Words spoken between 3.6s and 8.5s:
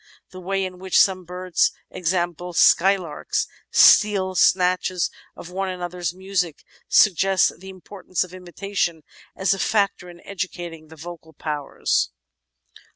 steal snatches of one another's music, suggests the importance of